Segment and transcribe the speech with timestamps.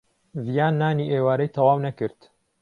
[0.45, 2.19] ڤیان نانی ئێوارەی تەواو نەکرد.